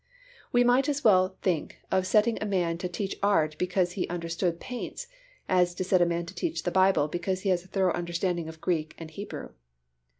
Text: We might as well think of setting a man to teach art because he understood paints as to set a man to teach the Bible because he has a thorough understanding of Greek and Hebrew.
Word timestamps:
We 0.51 0.63
might 0.63 0.89
as 0.89 1.03
well 1.03 1.37
think 1.43 1.77
of 1.91 2.07
setting 2.07 2.39
a 2.41 2.45
man 2.47 2.79
to 2.79 2.89
teach 2.89 3.17
art 3.21 3.55
because 3.59 3.91
he 3.91 4.07
understood 4.07 4.59
paints 4.59 5.05
as 5.47 5.75
to 5.75 5.83
set 5.83 6.01
a 6.01 6.07
man 6.07 6.25
to 6.25 6.33
teach 6.33 6.63
the 6.63 6.71
Bible 6.71 7.07
because 7.07 7.41
he 7.41 7.49
has 7.49 7.63
a 7.63 7.67
thorough 7.67 7.93
understanding 7.93 8.49
of 8.49 8.61
Greek 8.61 8.95
and 8.97 9.11
Hebrew. 9.11 9.49